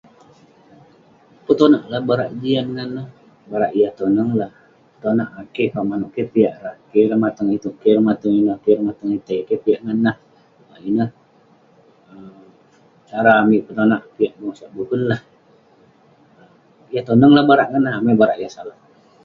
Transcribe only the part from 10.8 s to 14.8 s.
Ineh um cara amik petonak piak bengosak